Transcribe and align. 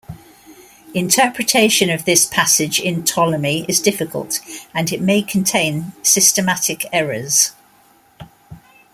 Interpretation 0.95 1.91
of 1.91 2.05
this 2.05 2.25
passage 2.25 2.79
in 2.79 3.03
Ptolemy 3.03 3.65
is 3.69 3.79
difficult, 3.79 4.39
and 4.73 4.91
it 4.91 4.99
may 4.99 5.21
contain 5.21 5.93
systematic 6.01 6.87
errors. 6.91 7.51